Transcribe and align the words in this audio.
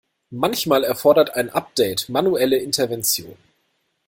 Manchmal 0.31 0.83
erfordert 0.83 1.35
ein 1.35 1.51
Update 1.51 2.09
manuelle 2.09 2.57
Intervention. 2.57 3.37